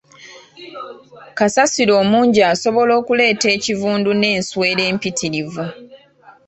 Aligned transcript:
Kasasiro 1.37 1.93
omungi 2.03 2.41
asobola 2.51 2.93
okuleeta 3.01 3.47
ekivundu 3.55 4.09
n'ensowera 4.15 4.83
empitirivu. 4.91 5.65